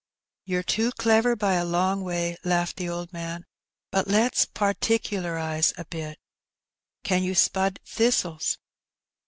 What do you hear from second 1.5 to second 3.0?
a long way," laughed the